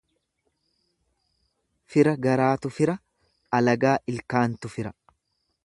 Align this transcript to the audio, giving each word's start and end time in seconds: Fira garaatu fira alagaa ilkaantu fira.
Fira 1.95 2.13
garaatu 2.25 2.71
fira 2.79 2.97
alagaa 3.59 3.95
ilkaantu 4.15 4.73
fira. 4.77 4.95